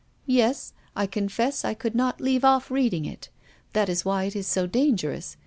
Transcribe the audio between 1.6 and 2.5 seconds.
I could not leave